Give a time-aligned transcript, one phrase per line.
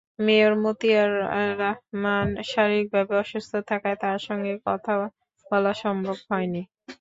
[0.19, 1.11] Mayor Motiar
[1.61, 4.93] Rahman শারীরিকভাবে অসুস্থ থাকায় তাঁর সঙ্গে কথা
[5.45, 6.61] বলা সম্ভব হয়নি।